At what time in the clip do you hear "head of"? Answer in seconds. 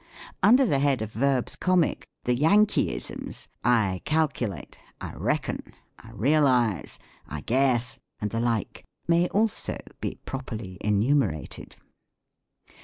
0.79-1.11